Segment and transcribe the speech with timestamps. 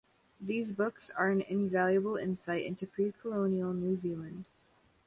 [0.39, 4.45] These books are an invaluable insight into pre-colonial New Zealand.